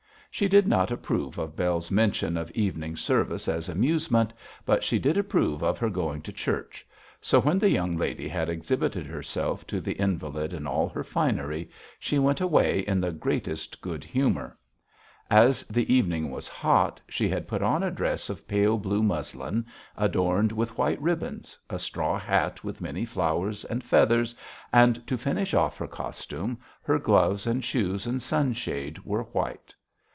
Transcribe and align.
She 0.33 0.47
did 0.47 0.65
not 0.65 0.91
approve 0.91 1.37
of 1.37 1.57
Bell's 1.57 1.91
mention 1.91 2.37
of 2.37 2.49
evening 2.51 2.95
service 2.95 3.49
as 3.49 3.67
amusement, 3.67 4.31
but 4.65 4.81
she 4.81 4.97
did 4.97 5.17
approve 5.17 5.61
of 5.61 5.77
her 5.79 5.89
going 5.89 6.21
to 6.21 6.31
church, 6.31 6.87
so 7.19 7.41
when 7.41 7.59
the 7.59 7.69
young 7.69 7.97
lady 7.97 8.29
had 8.29 8.47
exhibited 8.47 9.05
herself 9.05 9.67
to 9.67 9.81
the 9.81 9.91
invalid 9.91 10.53
in 10.53 10.65
all 10.65 10.87
her 10.87 11.03
finery, 11.03 11.69
she 11.99 12.17
went 12.17 12.39
away 12.39 12.79
in 12.79 13.01
the 13.01 13.11
greatest 13.11 13.81
good 13.81 14.05
humour. 14.05 14.57
As 15.29 15.63
the 15.65 15.93
evening 15.93 16.31
was 16.31 16.47
hot, 16.47 17.01
she 17.09 17.27
had 17.27 17.45
put 17.45 17.61
on 17.61 17.83
a 17.83 17.91
dress 17.91 18.29
of 18.29 18.47
pale 18.47 18.77
blue 18.77 19.03
muslin 19.03 19.65
adorned 19.97 20.53
with 20.53 20.77
white 20.77 21.01
ribbons, 21.01 21.59
a 21.69 21.77
straw 21.77 22.17
hat 22.17 22.63
with 22.63 22.79
many 22.79 23.03
flowers 23.03 23.65
and 23.65 23.83
feathers, 23.83 24.33
and 24.71 25.05
to 25.07 25.17
finish 25.17 25.53
off 25.53 25.77
her 25.77 25.87
costume, 25.87 26.57
her 26.83 26.97
gloves 26.99 27.45
and 27.45 27.65
shoes 27.65 28.07
and 28.07 28.21
sunshade 28.21 28.97
were 29.03 29.23
white. 29.23 29.73